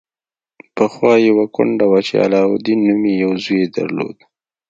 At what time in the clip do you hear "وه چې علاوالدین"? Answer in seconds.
1.91-2.79